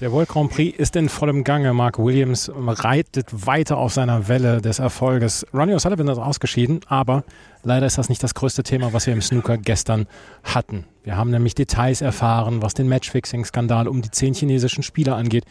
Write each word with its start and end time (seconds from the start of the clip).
Der 0.00 0.12
World 0.12 0.30
Grand 0.30 0.50
Prix 0.50 0.78
ist 0.78 0.96
in 0.96 1.10
vollem 1.10 1.44
Gange. 1.44 1.74
Mark 1.74 1.98
Williams 1.98 2.50
reitet 2.54 3.46
weiter 3.46 3.76
auf 3.76 3.92
seiner 3.92 4.28
Welle 4.28 4.62
des 4.62 4.78
Erfolges. 4.78 5.46
Ronnie 5.52 5.74
O'Sullivan 5.74 6.10
ist 6.10 6.16
ausgeschieden, 6.16 6.80
aber 6.86 7.22
leider 7.64 7.84
ist 7.84 7.98
das 7.98 8.08
nicht 8.08 8.22
das 8.22 8.32
größte 8.32 8.62
Thema, 8.62 8.94
was 8.94 9.06
wir 9.06 9.12
im 9.12 9.20
Snooker 9.20 9.58
gestern 9.58 10.06
hatten. 10.42 10.86
Wir 11.04 11.18
haben 11.18 11.30
nämlich 11.30 11.54
Details 11.54 12.00
erfahren, 12.00 12.62
was 12.62 12.72
den 12.72 12.88
Matchfixing-Skandal 12.88 13.88
um 13.88 14.00
die 14.00 14.10
zehn 14.10 14.32
chinesischen 14.32 14.82
Spieler 14.82 15.16
angeht, 15.16 15.44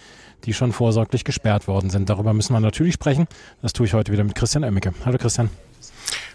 die 0.45 0.55
schon 0.55 0.71
vorsorglich 0.71 1.23
gesperrt 1.23 1.67
worden 1.67 1.91
sind. 1.91 2.09
Darüber 2.09 2.33
müssen 2.33 2.53
wir 2.53 2.59
natürlich 2.59 2.95
sprechen. 2.95 3.27
Das 3.61 3.73
tue 3.73 3.85
ich 3.85 3.93
heute 3.93 4.11
wieder 4.11 4.23
mit 4.23 4.33
Christian 4.33 4.63
Emmecke. 4.63 4.95
Hallo 5.05 5.19
Christian. 5.19 5.51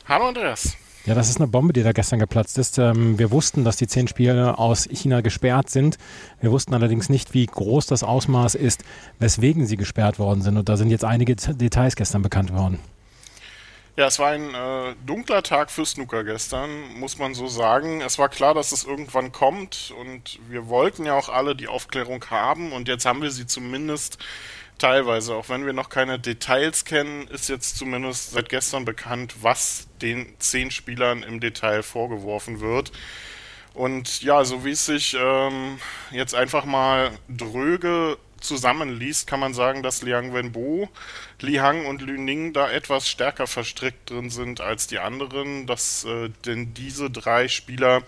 Hallo 0.06 0.28
Andreas. 0.28 0.76
Ja, 1.06 1.14
das 1.14 1.28
ist 1.28 1.36
eine 1.36 1.48
Bombe, 1.48 1.74
die 1.74 1.82
da 1.82 1.92
gestern 1.92 2.18
geplatzt 2.18 2.56
ist. 2.56 2.78
Ähm, 2.78 3.18
wir 3.18 3.30
wussten, 3.30 3.62
dass 3.62 3.76
die 3.76 3.86
zehn 3.86 4.08
Spiele 4.08 4.58
aus 4.58 4.88
China 4.90 5.20
gesperrt 5.20 5.68
sind. 5.68 5.98
Wir 6.40 6.50
wussten 6.50 6.72
allerdings 6.72 7.10
nicht, 7.10 7.34
wie 7.34 7.44
groß 7.44 7.86
das 7.86 8.02
Ausmaß 8.02 8.54
ist, 8.54 8.82
weswegen 9.18 9.66
sie 9.66 9.76
gesperrt 9.76 10.18
worden 10.18 10.40
sind. 10.40 10.56
Und 10.56 10.68
da 10.68 10.78
sind 10.78 10.88
jetzt 10.88 11.04
einige 11.04 11.36
Details 11.36 11.96
gestern 11.96 12.22
bekannt 12.22 12.54
worden. 12.54 12.78
Ja, 13.96 14.06
es 14.08 14.18
war 14.18 14.30
ein 14.30 14.52
äh, 14.54 14.96
dunkler 15.06 15.44
Tag 15.44 15.70
für 15.70 15.86
Snooker 15.86 16.24
gestern, 16.24 16.94
muss 16.98 17.16
man 17.18 17.32
so 17.32 17.46
sagen. 17.46 18.00
Es 18.00 18.18
war 18.18 18.28
klar, 18.28 18.52
dass 18.52 18.72
es 18.72 18.82
irgendwann 18.82 19.30
kommt 19.30 19.94
und 20.00 20.40
wir 20.48 20.66
wollten 20.66 21.06
ja 21.06 21.16
auch 21.16 21.28
alle 21.28 21.54
die 21.54 21.68
Aufklärung 21.68 22.24
haben 22.28 22.72
und 22.72 22.88
jetzt 22.88 23.06
haben 23.06 23.22
wir 23.22 23.30
sie 23.30 23.46
zumindest 23.46 24.18
teilweise. 24.78 25.36
Auch 25.36 25.48
wenn 25.48 25.64
wir 25.64 25.72
noch 25.72 25.90
keine 25.90 26.18
Details 26.18 26.84
kennen, 26.84 27.28
ist 27.28 27.48
jetzt 27.48 27.76
zumindest 27.76 28.32
seit 28.32 28.48
gestern 28.48 28.84
bekannt, 28.84 29.36
was 29.42 29.86
den 30.02 30.34
zehn 30.40 30.72
Spielern 30.72 31.22
im 31.22 31.38
Detail 31.38 31.84
vorgeworfen 31.84 32.58
wird. 32.58 32.90
Und 33.74 34.22
ja, 34.22 34.44
so 34.44 34.64
wie 34.64 34.72
es 34.72 34.86
sich 34.86 35.16
ähm, 35.16 35.78
jetzt 36.10 36.34
einfach 36.34 36.64
mal 36.64 37.12
dröge 37.28 38.18
zusammenliest, 38.44 39.26
kann 39.26 39.40
man 39.40 39.54
sagen, 39.54 39.82
dass 39.82 40.02
Liang 40.02 40.32
Wenbo, 40.34 40.88
Li 41.40 41.54
Hang 41.56 41.86
und 41.86 42.02
Lü 42.02 42.18
Ning 42.18 42.52
da 42.52 42.70
etwas 42.70 43.08
stärker 43.08 43.46
verstrickt 43.46 44.10
drin 44.10 44.30
sind 44.30 44.60
als 44.60 44.86
die 44.86 44.98
anderen, 44.98 45.66
dass 45.66 46.04
äh, 46.04 46.30
denn 46.44 46.74
diese 46.74 47.10
drei 47.10 47.48
Spieler 47.48 48.02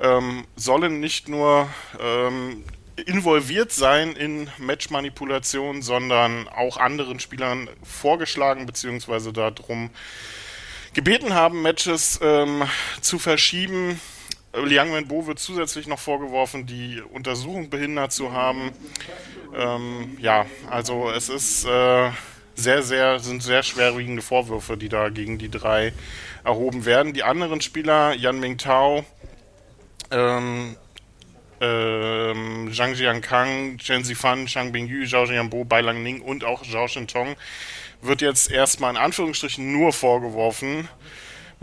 ähm, 0.00 0.46
sollen 0.56 1.00
nicht 1.00 1.28
nur 1.28 1.68
ähm, 2.00 2.64
involviert 3.06 3.72
sein 3.72 4.14
in 4.14 4.50
Matchmanipulation, 4.58 5.82
sondern 5.82 6.48
auch 6.48 6.76
anderen 6.76 7.18
Spielern 7.18 7.68
vorgeschlagen 7.82 8.66
bzw. 8.66 9.32
darum 9.32 9.90
gebeten 10.92 11.34
haben, 11.34 11.62
Matches 11.62 12.20
ähm, 12.22 12.62
zu 13.00 13.18
verschieben. 13.18 14.00
Liang 14.62 14.92
Wenbo 14.92 15.26
wird 15.26 15.38
zusätzlich 15.38 15.86
noch 15.86 15.98
vorgeworfen, 15.98 16.66
die 16.66 17.02
Untersuchung 17.12 17.70
behindert 17.70 18.12
zu 18.12 18.32
haben. 18.32 18.72
Ähm, 19.56 20.16
ja, 20.20 20.46
also 20.70 21.10
es 21.10 21.28
ist 21.28 21.64
äh, 21.64 22.10
sehr, 22.54 22.82
sehr, 22.82 23.18
sind 23.18 23.42
sehr 23.42 23.62
schwerwiegende 23.62 24.22
Vorwürfe, 24.22 24.76
die 24.76 24.88
da 24.88 25.08
gegen 25.08 25.38
die 25.38 25.50
drei 25.50 25.92
erhoben 26.44 26.84
werden. 26.84 27.12
Die 27.12 27.22
anderen 27.22 27.60
Spieler, 27.60 28.14
Yan 28.14 28.38
Mingtao, 28.38 29.04
ähm, 30.10 30.76
ähm, 31.60 32.70
Zhang 32.72 32.94
Jiankang, 32.94 33.78
Chen 33.78 34.04
Zifan, 34.04 34.46
Chang 34.46 34.72
Bingyu, 34.72 35.06
Zhao 35.06 35.24
Jianbo, 35.24 35.64
Bai 35.64 35.80
Langning 35.80 36.20
und 36.20 36.44
auch 36.44 36.62
Zhao 36.62 36.88
Shintong 36.88 37.36
wird 38.02 38.20
jetzt 38.20 38.50
erstmal 38.50 38.90
in 38.90 38.96
Anführungsstrichen 38.96 39.72
nur 39.72 39.92
vorgeworfen, 39.92 40.88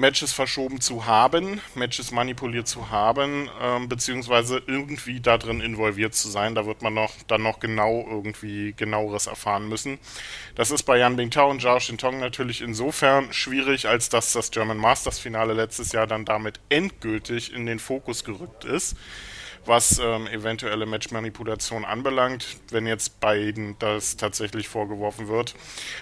Matches 0.02 0.34
verschoben 0.34 0.82
zu 0.82 1.06
haben, 1.06 1.62
Matches 1.76 2.12
manipuliert 2.12 2.68
zu 2.68 2.90
haben, 2.90 3.50
ähm, 3.62 3.88
beziehungsweise 3.88 4.62
irgendwie 4.68 5.22
da 5.22 5.38
drin 5.38 5.62
involviert 5.62 6.14
zu 6.14 6.28
sein. 6.28 6.56
Da 6.56 6.66
wird 6.66 6.82
man 6.82 6.94
noch 6.94 7.14
dann 7.28 7.44
noch 7.44 7.62
genau 7.62 8.06
irgendwie 8.10 8.74
genaueres 8.76 9.28
erfahren 9.28 9.70
müssen. 9.70 10.00
Das 10.56 10.72
ist 10.72 10.84
bei 10.84 10.98
Yan 10.98 11.16
Bingtao 11.16 11.50
und 11.50 11.62
Zhao 11.62 11.80
Shintong 11.80 12.20
natürlich 12.20 12.62
insofern 12.62 13.32
schwierig, 13.32 13.88
als 13.88 14.10
dass 14.10 14.34
das 14.34 14.52
German 14.52 14.78
Masters 14.78 15.20
Finale 15.20 15.54
letztes 15.54 15.94
Jahr 15.94 16.08
dann 16.08 16.26
damit 16.26 16.60
endgültig 16.68 17.54
in 17.54 17.66
den 17.66 17.80
Fokus 17.80 18.26
gerückt 18.26 18.66
ist 18.66 18.98
was 19.66 20.00
ähm, 20.00 20.28
eventuelle 20.28 20.86
Matchmanipulation 20.86 21.86
anbelangt, 21.86 22.58
wenn 22.72 22.88
jetzt 22.88 23.20
beiden 23.20 23.78
das 23.80 24.18
tatsächlich 24.18 24.68
vorgeworfen 24.68 25.28
wird. 25.28 25.54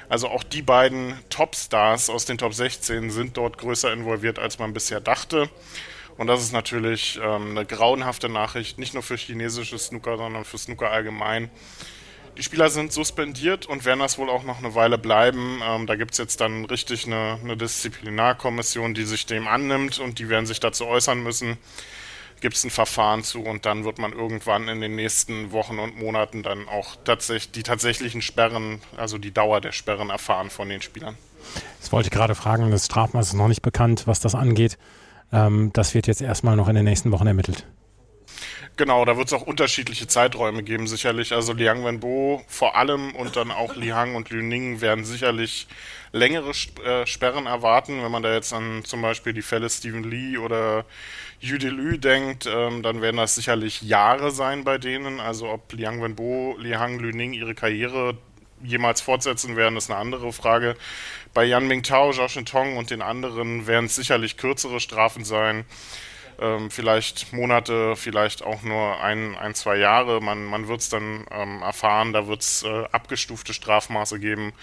Also 0.07 0.29
auch 0.29 0.43
die 0.43 0.61
beiden 0.61 1.19
Topstars 1.29 2.09
aus 2.09 2.25
den 2.25 2.37
Top 2.37 2.53
16 2.53 3.11
sind 3.11 3.37
dort 3.37 3.57
größer 3.57 3.91
involviert, 3.91 4.39
als 4.39 4.59
man 4.59 4.73
bisher 4.73 5.01
dachte. 5.01 5.49
Und 6.17 6.27
das 6.27 6.41
ist 6.41 6.53
natürlich 6.53 7.19
ähm, 7.21 7.51
eine 7.51 7.65
grauenhafte 7.65 8.29
Nachricht, 8.29 8.77
nicht 8.77 8.93
nur 8.93 9.03
für 9.03 9.15
chinesische 9.15 9.77
Snooker, 9.77 10.17
sondern 10.17 10.45
für 10.45 10.57
Snooker 10.57 10.91
allgemein. 10.91 11.49
Die 12.37 12.43
Spieler 12.43 12.69
sind 12.69 12.93
suspendiert 12.93 13.65
und 13.65 13.83
werden 13.83 13.99
das 13.99 14.17
wohl 14.17 14.29
auch 14.29 14.43
noch 14.43 14.59
eine 14.59 14.73
Weile 14.75 14.97
bleiben. 14.97 15.61
Ähm, 15.61 15.87
da 15.87 15.95
gibt 15.95 16.11
es 16.11 16.17
jetzt 16.17 16.39
dann 16.39 16.63
richtig 16.65 17.05
eine, 17.05 17.37
eine 17.43 17.57
Disziplinarkommission, 17.57 18.93
die 18.93 19.03
sich 19.03 19.25
dem 19.25 19.47
annimmt 19.47 19.99
und 19.99 20.19
die 20.19 20.29
werden 20.29 20.45
sich 20.45 20.61
dazu 20.61 20.85
äußern 20.87 21.21
müssen 21.21 21.57
gibt 22.41 22.55
es 22.55 22.63
ein 22.63 22.69
Verfahren 22.69 23.23
zu 23.23 23.41
und 23.41 23.65
dann 23.65 23.83
wird 23.83 23.99
man 23.99 24.13
irgendwann 24.13 24.67
in 24.67 24.81
den 24.81 24.95
nächsten 24.95 25.51
Wochen 25.51 25.79
und 25.79 25.97
Monaten 25.97 26.43
dann 26.43 26.67
auch 26.67 26.95
tatsächlich 27.03 27.51
die 27.51 27.63
tatsächlichen 27.63 28.21
Sperren, 28.21 28.81
also 28.97 29.17
die 29.17 29.31
Dauer 29.31 29.61
der 29.61 29.71
Sperren 29.71 30.09
erfahren 30.09 30.49
von 30.49 30.69
den 30.69 30.81
Spielern. 30.81 31.17
Das 31.79 31.91
wollte 31.91 32.07
ich 32.07 32.11
gerade 32.11 32.35
fragen, 32.35 32.69
das 32.71 32.85
Strafmaß 32.85 33.27
ist 33.27 33.33
noch 33.33 33.47
nicht 33.47 33.61
bekannt, 33.61 34.07
was 34.07 34.19
das 34.19 34.35
angeht. 34.35 34.77
Ähm, 35.31 35.71
das 35.73 35.93
wird 35.93 36.07
jetzt 36.07 36.21
erstmal 36.21 36.55
noch 36.55 36.67
in 36.67 36.75
den 36.75 36.85
nächsten 36.85 37.11
Wochen 37.11 37.27
ermittelt. 37.27 37.65
Genau, 38.79 39.03
da 39.03 39.17
wird 39.17 39.27
es 39.27 39.33
auch 39.33 39.41
unterschiedliche 39.41 40.07
Zeiträume 40.07 40.63
geben, 40.63 40.87
sicherlich. 40.87 41.33
Also 41.33 41.51
Liang 41.51 41.83
Wenbo 41.83 42.41
vor 42.47 42.77
allem 42.77 43.13
und 43.13 43.35
dann 43.35 43.51
auch 43.51 43.75
Li 43.75 43.89
Hang 43.89 44.15
und 44.15 44.29
Lü 44.29 44.41
Ning 44.41 44.79
werden 44.79 45.03
sicherlich 45.03 45.67
längere 46.13 46.51
äh, 46.85 47.05
Sperren 47.05 47.45
erwarten. 47.45 48.01
Wenn 48.01 48.09
man 48.09 48.23
da 48.23 48.33
jetzt 48.33 48.53
an 48.53 48.85
zum 48.85 49.01
Beispiel 49.01 49.33
die 49.33 49.41
Fälle 49.41 49.69
Stephen 49.69 50.09
Lee 50.09 50.37
oder 50.37 50.85
Lü 51.41 51.97
denkt, 51.97 52.45
ähm, 52.49 52.81
dann 52.81 53.01
werden 53.01 53.17
das 53.17 53.35
sicherlich 53.35 53.81
Jahre 53.81 54.31
sein 54.31 54.63
bei 54.63 54.77
denen. 54.77 55.19
Also 55.19 55.49
ob 55.49 55.73
Liang 55.73 56.01
Wenbo, 56.01 56.55
Li 56.57 56.75
Hang, 56.75 56.99
Lü 56.99 57.11
Ning 57.11 57.33
ihre 57.33 57.55
Karriere 57.55 58.17
jemals 58.63 59.01
fortsetzen 59.01 59.57
werden, 59.57 59.75
ist 59.75 59.91
eine 59.91 59.99
andere 59.99 60.31
Frage. 60.31 60.77
Bei 61.33 61.43
Yan 61.43 61.67
Mingtao, 61.67 62.13
Zhao 62.13 62.29
Shintong 62.29 62.77
und 62.77 62.91
den 62.91 63.01
anderen 63.01 63.67
werden 63.67 63.87
es 63.87 63.97
sicherlich 63.97 64.37
kürzere 64.37 64.79
Strafen 64.79 65.25
sein 65.25 65.65
ähm, 66.41 66.71
vielleicht 66.71 67.33
Monate, 67.33 67.95
vielleicht 67.95 68.43
auch 68.43 68.61
nur 68.61 69.01
ein, 69.01 69.35
ein 69.37 69.55
zwei 69.55 69.77
Jahre. 69.77 70.21
Man, 70.21 70.45
man 70.45 70.67
wird 70.67 70.81
es 70.81 70.89
dann 70.89 71.25
ähm, 71.31 71.61
erfahren, 71.61 72.13
da 72.13 72.27
wird 72.27 72.41
es 72.41 72.63
äh, 72.63 72.85
abgestufte 72.91 73.53
Strafmaße 73.53 74.19
geben. 74.19 74.53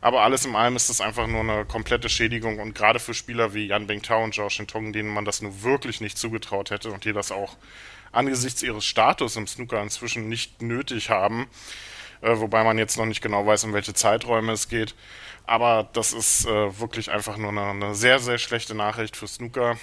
Aber 0.00 0.22
alles 0.22 0.46
in 0.46 0.56
allem 0.56 0.76
ist 0.76 0.88
das 0.88 1.00
einfach 1.00 1.26
nur 1.26 1.40
eine 1.40 1.64
komplette 1.64 2.08
Schädigung 2.08 2.58
und 2.58 2.74
gerade 2.74 2.98
für 2.98 3.14
Spieler 3.14 3.54
wie 3.54 3.66
Yan 3.66 3.86
Bingtao 3.86 4.24
und 4.24 4.34
Zhao 4.34 4.48
Shintong, 4.48 4.92
denen 4.92 5.10
man 5.10 5.24
das 5.24 5.42
nur 5.42 5.62
wirklich 5.62 6.00
nicht 6.00 6.18
zugetraut 6.18 6.70
hätte 6.70 6.90
und 6.90 7.04
die 7.04 7.12
das 7.12 7.32
auch 7.32 7.56
angesichts 8.12 8.62
ihres 8.62 8.84
Status 8.84 9.36
im 9.36 9.46
Snooker 9.46 9.82
inzwischen 9.82 10.28
nicht 10.28 10.62
nötig 10.62 11.10
haben, 11.10 11.48
äh, 12.22 12.36
wobei 12.38 12.64
man 12.64 12.78
jetzt 12.78 12.96
noch 12.96 13.06
nicht 13.06 13.22
genau 13.22 13.46
weiß, 13.46 13.64
um 13.64 13.72
welche 13.72 13.94
Zeiträume 13.94 14.52
es 14.52 14.68
geht. 14.68 14.94
Aber 15.46 15.88
das 15.92 16.12
ist 16.12 16.46
äh, 16.46 16.78
wirklich 16.80 17.10
einfach 17.10 17.36
nur 17.36 17.50
eine, 17.50 17.66
eine 17.66 17.94
sehr, 17.94 18.20
sehr 18.20 18.38
schlechte 18.38 18.74
Nachricht 18.74 19.16
für 19.16 19.26
Snooker 19.26 19.76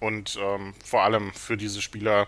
und 0.00 0.38
ähm, 0.42 0.74
vor 0.84 1.02
allem 1.02 1.32
für 1.32 1.56
diese 1.56 1.80
Spieler 1.80 2.26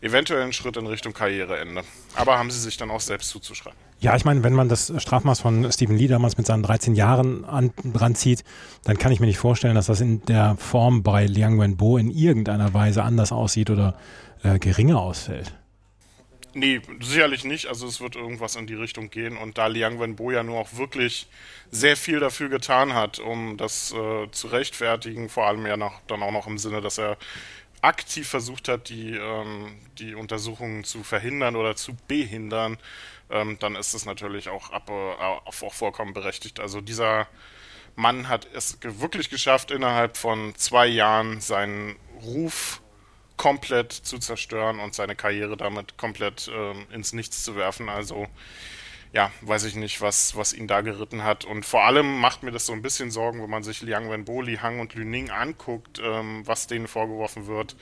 eventuell 0.00 0.42
einen 0.42 0.52
Schritt 0.52 0.76
in 0.76 0.86
Richtung 0.86 1.12
Karriereende. 1.12 1.82
Aber 2.14 2.38
haben 2.38 2.50
sie 2.50 2.60
sich 2.60 2.76
dann 2.76 2.90
auch 2.90 3.00
selbst 3.00 3.30
zuzuschreiben. 3.30 3.78
Ja, 4.00 4.14
ich 4.14 4.24
meine, 4.24 4.44
wenn 4.44 4.52
man 4.52 4.68
das 4.68 4.92
Strafmaß 4.96 5.40
von 5.40 5.70
Stephen 5.72 5.96
Lee 5.96 6.06
damals 6.06 6.38
mit 6.38 6.46
seinen 6.46 6.62
13 6.62 6.94
Jahren 6.94 7.44
an, 7.44 7.72
ranzieht, 7.94 8.44
dann 8.84 8.96
kann 8.96 9.10
ich 9.10 9.18
mir 9.18 9.26
nicht 9.26 9.38
vorstellen, 9.38 9.74
dass 9.74 9.86
das 9.86 10.00
in 10.00 10.24
der 10.26 10.56
Form 10.56 11.02
bei 11.02 11.26
Liang 11.26 11.58
Wenbo 11.58 11.98
in 11.98 12.10
irgendeiner 12.10 12.72
Weise 12.74 13.02
anders 13.02 13.32
aussieht 13.32 13.70
oder 13.70 13.96
äh, 14.44 14.60
geringer 14.60 15.00
ausfällt. 15.00 15.52
Nee, 16.54 16.80
sicherlich 17.00 17.44
nicht. 17.44 17.66
Also 17.66 17.86
es 17.86 18.00
wird 18.00 18.16
irgendwas 18.16 18.56
in 18.56 18.66
die 18.66 18.74
Richtung 18.74 19.10
gehen. 19.10 19.36
Und 19.36 19.58
da 19.58 19.66
Liang 19.66 20.00
Wenbo 20.00 20.30
ja 20.30 20.42
nur 20.42 20.58
auch 20.58 20.74
wirklich 20.74 21.28
sehr 21.70 21.96
viel 21.96 22.20
dafür 22.20 22.48
getan 22.48 22.94
hat, 22.94 23.18
um 23.18 23.56
das 23.56 23.92
äh, 23.92 24.30
zu 24.30 24.48
rechtfertigen, 24.48 25.28
vor 25.28 25.46
allem 25.46 25.66
ja 25.66 25.76
noch, 25.76 26.00
dann 26.06 26.22
auch 26.22 26.32
noch 26.32 26.46
im 26.46 26.58
Sinne, 26.58 26.80
dass 26.80 26.98
er 26.98 27.18
aktiv 27.82 28.28
versucht 28.28 28.68
hat, 28.68 28.88
die, 28.88 29.14
ähm, 29.14 29.76
die 29.98 30.14
Untersuchungen 30.14 30.84
zu 30.84 31.02
verhindern 31.02 31.54
oder 31.54 31.76
zu 31.76 31.94
behindern, 32.08 32.78
ähm, 33.30 33.58
dann 33.60 33.76
ist 33.76 33.94
es 33.94 34.04
natürlich 34.04 34.48
auch, 34.48 34.70
ab, 34.70 34.90
äh, 34.90 34.92
auch 34.92 35.74
vollkommen 35.74 36.14
berechtigt. 36.14 36.60
Also 36.60 36.80
dieser 36.80 37.28
Mann 37.94 38.28
hat 38.28 38.48
es 38.54 38.78
wirklich 38.82 39.30
geschafft, 39.30 39.70
innerhalb 39.70 40.16
von 40.16 40.54
zwei 40.56 40.86
Jahren 40.86 41.40
seinen 41.40 41.96
Ruf 42.22 42.80
komplett 43.38 43.92
zu 43.92 44.18
zerstören 44.18 44.80
und 44.80 44.94
seine 44.94 45.16
Karriere 45.16 45.56
damit 45.56 45.96
komplett 45.96 46.50
ähm, 46.54 46.86
ins 46.92 47.14
Nichts 47.14 47.42
zu 47.42 47.56
werfen. 47.56 47.88
Also 47.88 48.26
ja, 49.12 49.30
weiß 49.40 49.64
ich 49.64 49.74
nicht, 49.74 50.02
was, 50.02 50.36
was 50.36 50.52
ihn 50.52 50.66
da 50.66 50.82
geritten 50.82 51.24
hat. 51.24 51.44
Und 51.46 51.64
vor 51.64 51.84
allem 51.84 52.20
macht 52.20 52.42
mir 52.42 52.50
das 52.50 52.66
so 52.66 52.74
ein 52.74 52.82
bisschen 52.82 53.10
Sorgen, 53.10 53.42
wenn 53.42 53.48
man 53.48 53.62
sich 53.62 53.80
Liang 53.80 54.10
Wenbo, 54.10 54.42
Li 54.42 54.58
Hang 54.58 54.80
und 54.80 54.94
Lüning 54.94 55.30
anguckt, 55.30 56.00
ähm, 56.04 56.42
was 56.46 56.66
denen 56.66 56.88
vorgeworfen 56.88 57.46
wird, 57.46 57.74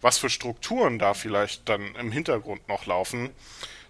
was 0.00 0.18
für 0.18 0.30
Strukturen 0.30 0.98
da 0.98 1.14
vielleicht 1.14 1.68
dann 1.68 1.94
im 1.94 2.10
Hintergrund 2.10 2.66
noch 2.68 2.86
laufen, 2.86 3.30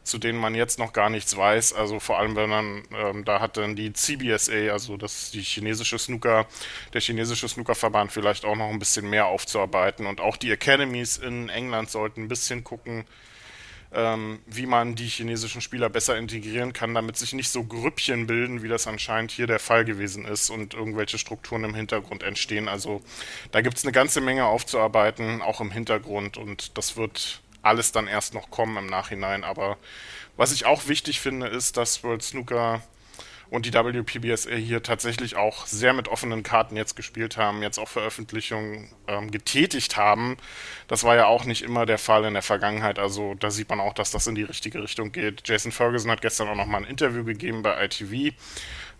zu 0.04 0.18
denen 0.18 0.38
man 0.38 0.54
jetzt 0.54 0.78
noch 0.78 0.92
gar 0.92 1.10
nichts 1.10 1.36
weiß. 1.36 1.72
Also 1.72 1.98
vor 1.98 2.18
allem, 2.18 2.36
wenn 2.36 2.50
man, 2.50 2.82
ähm, 2.94 3.24
da 3.24 3.40
hat 3.40 3.56
dann 3.56 3.74
die 3.74 3.92
CBSA, 3.92 4.70
also 4.70 4.96
das 4.96 5.30
die 5.30 5.40
chinesische 5.40 5.98
Snooker, 5.98 6.46
der 6.92 7.00
chinesische 7.00 7.48
Snookerverband 7.48 8.12
vielleicht 8.12 8.44
auch 8.44 8.56
noch 8.56 8.68
ein 8.68 8.78
bisschen 8.78 9.08
mehr 9.08 9.26
aufzuarbeiten. 9.26 10.06
Und 10.06 10.20
auch 10.20 10.36
die 10.36 10.52
Academies 10.52 11.16
in 11.16 11.48
England 11.48 11.90
sollten 11.90 12.24
ein 12.24 12.28
bisschen 12.28 12.62
gucken, 12.62 13.04
ähm, 13.94 14.40
wie 14.46 14.66
man 14.66 14.94
die 14.94 15.06
chinesischen 15.06 15.60
Spieler 15.60 15.88
besser 15.88 16.18
integrieren 16.18 16.72
kann, 16.72 16.94
damit 16.94 17.16
sich 17.16 17.32
nicht 17.32 17.48
so 17.48 17.64
Grüppchen 17.64 18.26
bilden, 18.26 18.62
wie 18.62 18.68
das 18.68 18.86
anscheinend 18.86 19.30
hier 19.30 19.46
der 19.46 19.60
Fall 19.60 19.84
gewesen 19.84 20.24
ist 20.24 20.50
und 20.50 20.74
irgendwelche 20.74 21.16
Strukturen 21.16 21.64
im 21.64 21.74
Hintergrund 21.74 22.22
entstehen. 22.22 22.68
Also 22.68 23.02
da 23.52 23.60
gibt 23.60 23.78
es 23.78 23.84
eine 23.84 23.92
ganze 23.92 24.20
Menge 24.20 24.46
aufzuarbeiten, 24.46 25.42
auch 25.42 25.60
im 25.60 25.70
Hintergrund 25.70 26.36
und 26.36 26.76
das 26.76 26.96
wird 26.96 27.40
alles 27.64 27.92
dann 27.92 28.06
erst 28.06 28.34
noch 28.34 28.50
kommen 28.50 28.76
im 28.76 28.86
Nachhinein. 28.86 29.44
Aber 29.44 29.76
was 30.36 30.52
ich 30.52 30.66
auch 30.66 30.88
wichtig 30.88 31.20
finde, 31.20 31.46
ist, 31.46 31.76
dass 31.76 32.02
World 32.02 32.22
Snooker 32.22 32.82
und 33.50 33.66
die 33.66 33.72
WPBSA 33.72 34.50
hier 34.56 34.82
tatsächlich 34.82 35.36
auch 35.36 35.66
sehr 35.66 35.92
mit 35.92 36.08
offenen 36.08 36.42
Karten 36.42 36.76
jetzt 36.76 36.96
gespielt 36.96 37.36
haben, 37.36 37.62
jetzt 37.62 37.78
auch 37.78 37.88
Veröffentlichungen 37.88 38.88
ähm, 39.06 39.30
getätigt 39.30 39.96
haben. 39.96 40.36
Das 40.88 41.04
war 41.04 41.14
ja 41.14 41.26
auch 41.26 41.44
nicht 41.44 41.62
immer 41.62 41.86
der 41.86 41.98
Fall 41.98 42.24
in 42.24 42.34
der 42.34 42.42
Vergangenheit. 42.42 42.98
Also 42.98 43.34
da 43.34 43.50
sieht 43.50 43.68
man 43.68 43.80
auch, 43.80 43.94
dass 43.94 44.10
das 44.10 44.26
in 44.26 44.34
die 44.34 44.42
richtige 44.42 44.82
Richtung 44.82 45.12
geht. 45.12 45.46
Jason 45.46 45.72
Ferguson 45.72 46.10
hat 46.10 46.22
gestern 46.22 46.48
auch 46.48 46.56
nochmal 46.56 46.82
ein 46.82 46.90
Interview 46.90 47.22
gegeben 47.22 47.62
bei 47.62 47.84
ITV, 47.84 48.34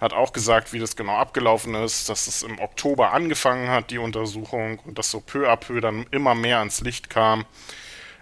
hat 0.01 0.13
auch 0.13 0.33
gesagt, 0.33 0.73
wie 0.73 0.79
das 0.79 0.95
genau 0.95 1.17
abgelaufen 1.17 1.75
ist, 1.75 2.09
dass 2.09 2.27
es 2.27 2.43
im 2.43 2.61
Oktober 2.61 3.13
angefangen 3.13 3.69
hat, 3.71 3.91
die 3.91 3.99
Untersuchung, 3.99 4.79
und 4.81 4.99
dass 4.99 5.11
so 5.11 5.21
peu 5.21 5.51
à 5.51 5.57
peu 5.57 5.81
dann 5.81 6.07
immer 6.11 6.35
mehr 6.35 6.59
ans 6.59 6.81
Licht 6.81 7.11
kam 7.11 7.45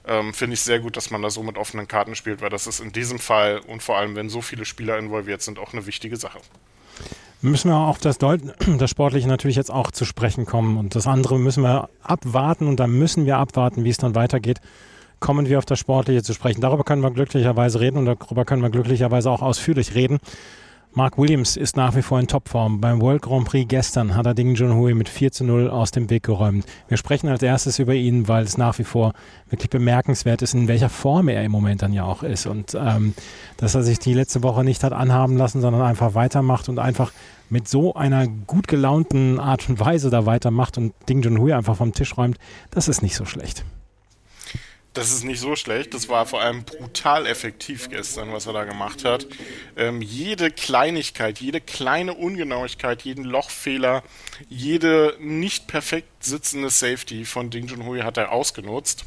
ähm, 0.06 0.34
finde 0.34 0.54
ich 0.54 0.60
sehr 0.60 0.80
gut, 0.80 0.96
dass 0.96 1.10
man 1.10 1.22
da 1.22 1.30
so 1.30 1.42
mit 1.42 1.56
offenen 1.56 1.88
Karten 1.88 2.14
spielt, 2.14 2.40
weil 2.40 2.50
das 2.50 2.66
ist 2.66 2.80
in 2.80 2.92
diesem 2.92 3.18
Fall 3.18 3.60
und 3.66 3.82
vor 3.82 3.98
allem, 3.98 4.16
wenn 4.16 4.28
so 4.28 4.40
viele 4.40 4.64
Spieler 4.64 4.98
involviert 4.98 5.42
sind, 5.42 5.58
auch 5.58 5.72
eine 5.72 5.86
wichtige 5.86 6.16
Sache. 6.16 6.38
Müssen 7.40 7.70
wir 7.70 7.76
auf 7.76 7.98
das, 7.98 8.18
Deut 8.18 8.40
das 8.78 8.90
Sportliche 8.90 9.28
natürlich 9.28 9.56
jetzt 9.56 9.70
auch 9.70 9.90
zu 9.90 10.04
sprechen 10.04 10.46
kommen. 10.46 10.76
Und 10.76 10.94
das 10.94 11.06
andere 11.06 11.38
müssen 11.38 11.62
wir 11.62 11.88
abwarten 12.02 12.66
und 12.66 12.78
da 12.78 12.86
müssen 12.86 13.26
wir 13.26 13.38
abwarten, 13.38 13.84
wie 13.84 13.90
es 13.90 13.96
dann 13.96 14.14
weitergeht. 14.14 14.60
Kommen 15.18 15.48
wir 15.48 15.58
auf 15.58 15.64
das 15.64 15.78
Sportliche 15.78 16.22
zu 16.22 16.34
sprechen. 16.34 16.60
Darüber 16.60 16.84
können 16.84 17.02
wir 17.02 17.10
glücklicherweise 17.10 17.80
reden 17.80 17.98
und 17.98 18.06
darüber 18.06 18.44
können 18.44 18.62
wir 18.62 18.70
glücklicherweise 18.70 19.30
auch 19.30 19.42
ausführlich 19.42 19.94
reden. 19.94 20.18
Mark 20.94 21.16
Williams 21.16 21.56
ist 21.56 21.78
nach 21.78 21.96
wie 21.96 22.02
vor 22.02 22.20
in 22.20 22.26
Topform. 22.26 22.78
Beim 22.78 23.00
World 23.00 23.22
Grand 23.22 23.46
Prix 23.46 23.66
gestern 23.66 24.14
hat 24.14 24.26
er 24.26 24.34
Ding 24.34 24.54
Junhui 24.54 24.92
mit 24.92 25.08
4 25.08 25.32
zu 25.32 25.42
0 25.42 25.70
aus 25.70 25.90
dem 25.90 26.10
Weg 26.10 26.24
geräumt. 26.24 26.66
Wir 26.88 26.98
sprechen 26.98 27.30
als 27.30 27.42
erstes 27.42 27.78
über 27.78 27.94
ihn, 27.94 28.28
weil 28.28 28.44
es 28.44 28.58
nach 28.58 28.78
wie 28.78 28.84
vor 28.84 29.14
wirklich 29.48 29.70
bemerkenswert 29.70 30.42
ist, 30.42 30.52
in 30.52 30.68
welcher 30.68 30.90
Form 30.90 31.28
er 31.28 31.42
im 31.44 31.50
Moment 31.50 31.80
dann 31.80 31.94
ja 31.94 32.04
auch 32.04 32.22
ist. 32.22 32.44
Und 32.44 32.76
ähm, 32.78 33.14
dass 33.56 33.74
er 33.74 33.84
sich 33.84 34.00
die 34.00 34.12
letzte 34.12 34.42
Woche 34.42 34.64
nicht 34.64 34.84
hat 34.84 34.92
anhaben 34.92 35.38
lassen, 35.38 35.62
sondern 35.62 35.80
einfach 35.80 36.14
weitermacht 36.14 36.68
und 36.68 36.78
einfach 36.78 37.10
mit 37.48 37.68
so 37.68 37.94
einer 37.94 38.26
gut 38.26 38.68
gelaunten 38.68 39.40
Art 39.40 39.66
und 39.70 39.80
Weise 39.80 40.10
da 40.10 40.26
weitermacht 40.26 40.76
und 40.76 40.92
Ding 41.08 41.22
Junhui 41.22 41.54
einfach 41.54 41.76
vom 41.76 41.94
Tisch 41.94 42.18
räumt, 42.18 42.36
das 42.70 42.88
ist 42.88 43.00
nicht 43.00 43.16
so 43.16 43.24
schlecht. 43.24 43.64
Das 44.94 45.10
ist 45.10 45.24
nicht 45.24 45.40
so 45.40 45.56
schlecht. 45.56 45.94
Das 45.94 46.08
war 46.08 46.26
vor 46.26 46.42
allem 46.42 46.64
brutal 46.64 47.26
effektiv 47.26 47.88
gestern, 47.88 48.32
was 48.32 48.46
er 48.46 48.52
da 48.52 48.64
gemacht 48.64 49.04
hat. 49.04 49.26
Ähm, 49.76 50.02
jede 50.02 50.50
Kleinigkeit, 50.50 51.40
jede 51.40 51.62
kleine 51.62 52.12
Ungenauigkeit, 52.14 53.02
jeden 53.02 53.24
Lochfehler, 53.24 54.02
jede 54.50 55.16
nicht 55.18 55.66
perfekt 55.66 56.24
sitzende 56.24 56.68
Safety 56.68 57.24
von 57.24 57.48
Ding 57.48 57.68
Junhui 57.68 58.00
hat 58.00 58.18
er 58.18 58.32
ausgenutzt 58.32 59.06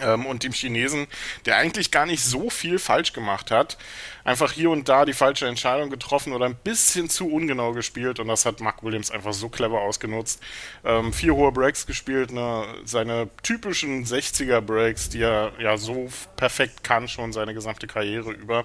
ähm, 0.00 0.26
und 0.26 0.42
dem 0.42 0.52
Chinesen, 0.52 1.06
der 1.44 1.56
eigentlich 1.56 1.90
gar 1.90 2.06
nicht 2.06 2.24
so 2.24 2.50
viel 2.50 2.78
falsch 2.78 3.12
gemacht 3.12 3.50
hat, 3.50 3.76
einfach 4.24 4.52
hier 4.52 4.70
und 4.70 4.88
da 4.88 5.04
die 5.04 5.12
falsche 5.12 5.46
Entscheidung 5.46 5.90
getroffen 5.90 6.32
oder 6.32 6.46
ein 6.46 6.56
bisschen 6.56 7.08
zu 7.08 7.28
ungenau 7.28 7.72
gespielt 7.72 8.18
und 8.18 8.28
das 8.28 8.44
hat 8.44 8.60
Mark 8.60 8.82
Williams 8.82 9.10
einfach 9.10 9.32
so 9.32 9.48
clever 9.48 9.80
ausgenutzt. 9.80 10.42
Ähm, 10.84 11.12
vier 11.12 11.34
hohe 11.34 11.52
Breaks 11.52 11.86
gespielt, 11.86 12.32
ne, 12.32 12.64
seine 12.84 13.28
typischen 13.42 14.04
60er 14.04 14.60
Breaks, 14.60 15.08
die 15.08 15.22
er 15.22 15.52
ja 15.58 15.76
so 15.76 16.08
perfekt 16.36 16.82
kann 16.82 17.08
schon 17.08 17.32
seine 17.32 17.54
gesamte 17.54 17.86
Karriere 17.86 18.32
über. 18.32 18.64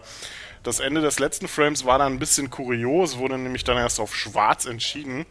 Das 0.64 0.80
Ende 0.80 1.02
des 1.02 1.20
letzten 1.20 1.48
Frames 1.48 1.86
war 1.86 1.98
dann 1.98 2.14
ein 2.14 2.20
bisschen 2.20 2.50
kurios, 2.50 3.18
wurde 3.18 3.38
nämlich 3.38 3.64
dann 3.64 3.78
erst 3.78 4.00
auf 4.00 4.16
schwarz 4.16 4.66
entschieden 4.66 5.26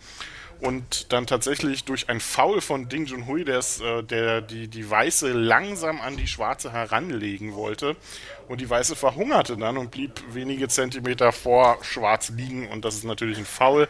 und 0.61 1.12
dann 1.12 1.27
tatsächlich 1.27 1.85
durch 1.85 2.09
ein 2.09 2.21
Foul 2.21 2.61
von 2.61 2.89
Ding 2.89 3.07
Junhui, 3.07 3.45
der, 3.45 3.61
äh, 3.61 4.03
der 4.03 4.41
die, 4.43 4.69
die 4.69 4.89
Weiße 4.89 5.33
langsam 5.33 6.01
an 6.01 6.17
die 6.17 6.27
Schwarze 6.27 6.73
heranlegen 6.73 7.55
wollte. 7.55 7.97
Und 8.49 8.61
die 8.61 8.69
Weiße 8.69 8.97
verhungerte 8.97 9.57
dann 9.57 9.79
und 9.79 9.91
blieb 9.91 10.23
wenige 10.33 10.69
Zentimeter 10.69 11.33
vor 11.33 11.79
Schwarz 11.83 12.31
liegen. 12.31 12.69
Und 12.69 12.85
das 12.85 12.97
ist 12.97 13.05
natürlich 13.05 13.39
ein 13.39 13.47
Foul 13.47 13.89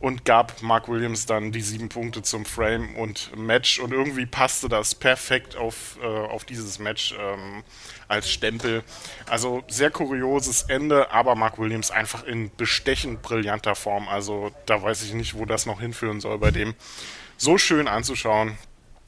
und 0.00 0.24
gab 0.24 0.62
Mark 0.62 0.88
Williams 0.88 1.26
dann 1.26 1.50
die 1.50 1.60
sieben 1.60 1.88
Punkte 1.88 2.22
zum 2.22 2.44
Frame 2.44 2.94
und 2.96 3.36
Match 3.36 3.80
und 3.80 3.92
irgendwie 3.92 4.26
passte 4.26 4.68
das 4.68 4.94
perfekt 4.94 5.56
auf, 5.56 5.98
äh, 6.00 6.06
auf 6.06 6.44
dieses 6.44 6.78
Match 6.78 7.16
ähm, 7.18 7.64
als 8.06 8.30
Stempel. 8.30 8.84
Also 9.28 9.64
sehr 9.68 9.90
kurioses 9.90 10.62
Ende, 10.62 11.10
aber 11.10 11.34
Mark 11.34 11.58
Williams 11.58 11.90
einfach 11.90 12.24
in 12.24 12.50
bestechend 12.56 13.22
brillanter 13.22 13.74
Form. 13.74 14.06
Also 14.08 14.52
da 14.66 14.80
weiß 14.80 15.02
ich 15.02 15.14
nicht, 15.14 15.34
wo 15.34 15.44
das 15.44 15.66
noch 15.66 15.80
hinführen 15.80 16.20
soll 16.20 16.38
bei 16.38 16.52
dem. 16.52 16.74
So 17.36 17.58
schön 17.58 17.88
anzuschauen. 17.88 18.56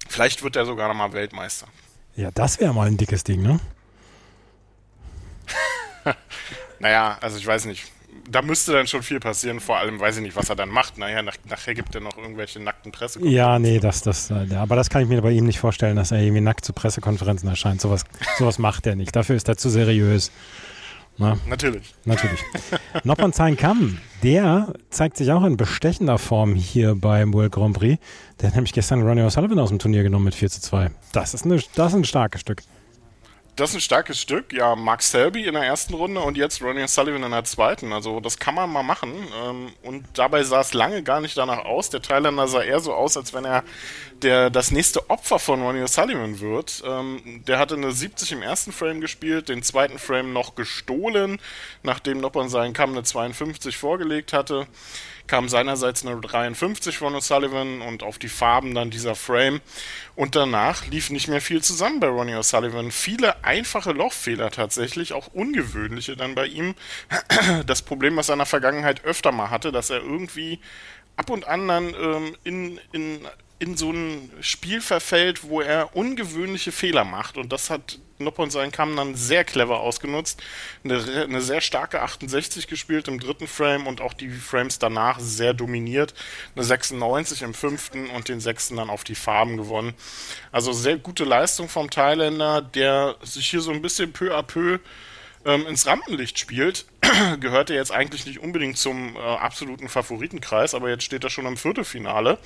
Vielleicht 0.09 0.43
wird 0.43 0.57
er 0.57 0.67
sogar 0.67 0.89
noch 0.89 0.95
mal 0.95 1.13
Weltmeister. 1.13 1.69
Ja, 2.17 2.33
das 2.33 2.59
wäre 2.59 2.75
mal 2.75 2.89
ein 2.89 2.97
dickes 2.97 3.23
Ding, 3.23 3.43
ne? 3.43 3.61
naja, 6.81 7.17
also 7.21 7.39
ich 7.39 7.47
weiß 7.47 7.67
nicht 7.67 7.93
da 8.31 8.43
müsste 8.43 8.73
dann 8.73 8.87
schon 8.87 9.03
viel 9.03 9.21
passieren, 9.21 9.61
vor 9.61 9.79
allem 9.79 9.99
weiß 9.99 10.17
ich 10.17 10.23
nicht, 10.23 10.37
was 10.37 10.49
er 10.49 10.57
dann 10.57 10.69
macht. 10.69 10.99
Naja, 10.99 11.23
nach, 11.23 11.37
nachher 11.49 11.75
gibt 11.75 11.95
er 11.95 12.01
noch 12.01 12.17
irgendwelche 12.17 12.61
nackten 12.61 12.93
Pressekonferenzen. 12.93 13.37
Ja, 13.37 13.59
nee, 13.59 13.81
das, 13.81 14.03
das, 14.03 14.31
äh, 14.31 14.55
aber 14.55 14.77
das 14.77 14.91
kann 14.91 15.03
ich 15.03 15.09
mir 15.09 15.21
bei 15.23 15.33
ihm 15.33 15.47
nicht 15.47 15.59
vorstellen, 15.59 15.97
dass 15.97 16.13
er 16.13 16.21
irgendwie 16.21 16.41
nackt 16.41 16.65
zu 16.65 16.73
Pressekonferenzen 16.73 17.49
erscheint. 17.49 17.81
Sowas, 17.81 18.05
sowas 18.39 18.59
macht 18.59 18.87
er 18.87 18.97
nicht. 18.97 19.15
Dafür 19.15 19.37
ist 19.37 19.49
er 19.49 19.57
zu 19.57 19.69
seriös. 19.69 20.31
Na? 21.19 21.37
Natürlich. 21.47 21.95
Natürlich. 22.05 22.41
Noppon 23.05 23.33
Zain 23.33 23.57
Kam, 23.57 23.99
der 24.23 24.73
zeigt 24.91 25.17
sich 25.17 25.31
auch 25.33 25.45
in 25.45 25.57
bestechender 25.57 26.19
Form 26.19 26.55
hier 26.55 26.95
beim 26.95 27.35
World 27.35 27.53
Grand 27.53 27.77
Prix. 27.77 28.01
Der 28.41 28.49
hat 28.49 28.55
nämlich 28.55 28.73
gestern 28.73 29.03
Ronnie 29.03 29.23
O'Sullivan 29.23 29.61
aus 29.61 29.69
dem 29.69 29.79
Turnier 29.79 30.03
genommen 30.03 30.27
mit 30.27 30.35
4 30.35 30.49
zu 30.51 30.63
2. 30.63 30.91
Das 31.13 31.35
ist, 31.35 31.45
eine, 31.45 31.61
das 31.75 31.93
ist 31.93 31.99
ein 31.99 32.05
starkes 32.05 32.41
Stück 32.41 32.63
das 33.61 33.71
ist 33.71 33.77
ein 33.77 33.81
starkes 33.81 34.19
Stück. 34.19 34.55
Ja, 34.55 34.75
Mark 34.75 35.03
Selby 35.03 35.45
in 35.45 35.53
der 35.53 35.65
ersten 35.65 35.93
Runde 35.93 36.21
und 36.23 36.39
jetzt 36.39 36.63
Ronnie 36.63 36.89
Sullivan 36.89 37.23
in 37.23 37.31
der 37.31 37.45
zweiten. 37.45 37.93
Also 37.93 38.19
das 38.21 38.39
kann 38.39 38.55
man 38.55 38.73
mal 38.73 38.83
machen. 38.83 39.13
Ähm, 39.45 39.73
und 39.83 40.07
dabei 40.15 40.43
sah 40.45 40.61
es 40.61 40.73
lange 40.73 41.03
gar 41.03 41.21
nicht 41.21 41.37
danach 41.37 41.67
aus. 41.67 41.91
Der 41.91 42.01
Thailänder 42.01 42.49
sah 42.49 42.63
eher 42.63 42.81
so 42.81 42.95
aus, 42.95 43.19
als 43.19 43.35
wenn 43.35 43.45
er 43.45 43.63
der, 44.23 44.49
das 44.49 44.71
nächste 44.71 45.11
Opfer 45.11 45.39
von 45.39 45.61
Ronnie 45.61 45.87
Sullivan 45.87 46.41
wird. 46.41 46.83
Ähm, 46.87 47.43
der 47.47 47.59
hatte 47.59 47.75
eine 47.75 47.93
70 47.93 48.33
im 48.33 48.43
ersten 48.43 48.73
Frame 48.73 49.03
gespielt, 49.03 49.51
den 49.51 49.63
zweiten 49.63 49.99
Frame 49.99 50.33
noch 50.33 50.55
gestohlen, 50.55 51.39
nachdem 51.83 52.19
Noppon 52.19 52.49
seinen 52.49 52.73
Kamm 52.73 52.93
eine 52.93 53.03
52 53.03 53.77
vorgelegt 53.77 54.33
hatte 54.33 54.67
kam 55.31 55.49
seinerseits 55.49 56.05
eine 56.05 56.21
53 56.21 56.99
von 56.99 57.15
O'Sullivan 57.15 57.87
und 57.87 58.03
auf 58.03 58.19
die 58.19 58.29
Farben 58.29 58.75
dann 58.75 58.91
dieser 58.91 59.15
Frame. 59.15 59.61
Und 60.17 60.35
danach 60.35 60.89
lief 60.89 61.09
nicht 61.11 61.29
mehr 61.29 61.41
viel 61.41 61.63
zusammen 61.63 62.01
bei 62.01 62.09
Ronnie 62.09 62.35
O'Sullivan. 62.35 62.91
Viele 62.91 63.45
einfache 63.45 63.93
Lochfehler 63.93 64.51
tatsächlich, 64.51 65.13
auch 65.13 65.29
ungewöhnliche 65.29 66.17
dann 66.17 66.35
bei 66.35 66.47
ihm. 66.47 66.75
Das 67.67 67.83
Problem, 67.83 68.17
was 68.17 68.29
er 68.29 68.35
in 68.35 68.41
der 68.41 68.47
Vergangenheit 68.47 69.05
öfter 69.05 69.33
mal 69.33 69.51
hatte, 69.51 69.71
dass 69.71 69.91
er 69.91 69.99
irgendwie 69.99 70.59
ab 71.17 71.31
und 71.31 71.47
an 71.47 71.69
dann 71.69 71.95
ähm, 71.95 72.37
in, 72.43 72.81
in 72.93 73.27
in 73.61 73.77
so 73.77 73.93
ein 73.93 74.31
Spiel 74.41 74.81
verfällt, 74.81 75.45
wo 75.45 75.61
er 75.61 75.95
ungewöhnliche 75.95 76.73
Fehler 76.73 77.05
macht. 77.05 77.37
Und 77.37 77.53
das 77.53 77.69
hat 77.69 77.99
Noppon 78.19 78.51
seinen 78.51 78.73
Kamm 78.73 78.97
dann 78.97 79.15
sehr 79.15 79.45
clever 79.45 79.81
ausgenutzt. 79.81 80.43
Eine, 80.83 81.25
eine, 81.25 81.43
sehr 81.43 81.61
starke 81.61 82.01
68 82.01 82.69
gespielt 82.69 83.07
im 83.07 83.21
dritten 83.21 83.47
Frame 83.47 83.87
und 83.87 84.01
auch 84.01 84.15
die 84.15 84.31
Frames 84.31 84.79
danach 84.79 85.21
sehr 85.21 85.53
dominiert. 85.53 86.15
Eine 86.55 86.65
96 86.65 87.43
im 87.43 87.53
fünften 87.53 88.09
und 88.11 88.29
den 88.29 88.41
sechsten 88.41 88.77
dann 88.77 88.91
auf 88.91 89.05
die 89.05 89.15
Farben 89.15 89.59
gewonnen. 89.59 89.95
Also 90.53 90.73
sehr 90.73 90.97
gute 90.97 91.25
Leistung 91.25 91.69
vom 91.69 91.91
Thailänder, 91.91 92.63
der 92.63 93.17
sich 93.23 93.51
hier 93.51 93.61
so 93.61 93.73
ein 93.73 93.83
bisschen 93.83 94.13
peu 94.13 94.35
à 94.35 94.43
peu 94.43 94.79
ähm, 95.45 95.67
ins 95.67 95.87
Rampenlicht 95.87 96.39
spielt, 96.39 96.87
gehört 97.41 97.71
er 97.71 97.77
jetzt 97.77 97.93
eigentlich 97.93 98.27
nicht 98.27 98.41
unbedingt 98.41 98.79
zum 98.79 99.17
äh, 99.17 99.19
absoluten 99.19 99.89
Favoritenkreis, 99.89 100.75
aber 100.75 100.91
jetzt 100.91 101.05
steht 101.05 101.25
er 101.25 101.31
schon 101.31 101.47
im 101.47 101.57
Viertelfinale 101.57 102.39